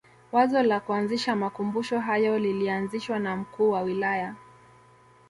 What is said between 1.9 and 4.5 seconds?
hayo lilianzishwa na mkuu wa wilaya